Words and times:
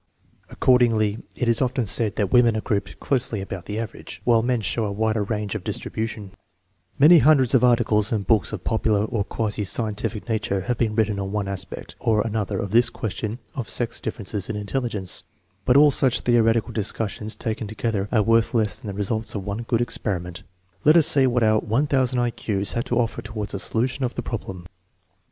Accordingly 0.49 1.19
it 1.35 1.47
is 1.47 1.61
often 1.61 1.85
said 1.85 2.15
that 2.15 2.31
women 2.33 2.57
are 2.57 2.61
grouped 2.61 2.99
closely 2.99 3.39
abbut 3.39 3.65
the 3.67 3.77
average, 3.77 4.19
while 4.23 4.41
men 4.41 4.61
show 4.61 4.83
a 4.85 4.91
wider 4.91 5.21
range 5.21 5.53
of 5.53 5.63
distribution) 5.63 6.31
Many 6.97 7.19
irundreds 7.19 7.53
of 7.53 7.63
articles 7.63 8.11
and 8.11 8.25
books 8.25 8.51
of 8.51 8.63
popular 8.63 9.05
or 9.05 9.23
quasi 9.23 9.63
scientific 9.63 10.27
nature 10.27 10.61
have 10.61 10.79
been 10.79 10.95
written 10.95 11.19
on 11.19 11.31
one 11.31 11.47
aspect 11.47 11.95
or 11.99 12.25
another 12.25 12.57
of 12.57 12.71
this 12.71 12.89
question 12.89 13.37
of 13.53 13.69
sex 13.69 13.99
difference 14.01 14.49
in 14.49 14.55
intelligence; 14.55 15.21
but 15.65 15.77
all 15.77 15.91
such 15.91 16.21
theoretical 16.21 16.73
discussions 16.73 17.35
taken 17.35 17.67
together 17.67 18.09
are 18.11 18.23
worth 18.23 18.45
70 18.45 18.57
THE 18.57 18.57
MEASUREMENT 18.57 18.57
OF 18.57 18.57
INTELLIGENCE 18.57 18.59
less 18.59 18.79
than 18.79 18.87
the 18.87 18.97
results 18.97 19.35
of 19.35 19.45
one 19.45 19.65
good 19.67 19.81
experiment. 19.81 20.43
Let 20.83 20.97
us 20.97 21.05
see 21.05 21.27
what 21.27 21.43
our 21.43 21.59
1000 21.59 22.17
I 22.17 22.31
Q's 22.31 22.71
have 22.71 22.85
to 22.85 22.97
offer 22.97 23.21
toward 23.21 23.53
a 23.53 23.59
solution 23.59 24.03
of 24.03 24.15
the 24.15 24.23
problem. 24.23 24.65